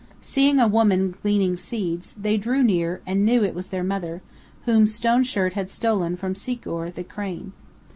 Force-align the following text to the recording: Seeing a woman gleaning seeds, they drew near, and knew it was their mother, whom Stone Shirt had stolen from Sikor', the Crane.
Seeing 0.19 0.59
a 0.59 0.67
woman 0.67 1.13
gleaning 1.21 1.55
seeds, 1.55 2.15
they 2.17 2.35
drew 2.35 2.63
near, 2.63 3.01
and 3.05 3.23
knew 3.23 3.43
it 3.43 3.53
was 3.53 3.67
their 3.67 3.83
mother, 3.83 4.23
whom 4.65 4.87
Stone 4.87 5.25
Shirt 5.25 5.53
had 5.53 5.69
stolen 5.69 6.15
from 6.17 6.33
Sikor', 6.33 6.89
the 6.89 7.03
Crane. 7.03 7.53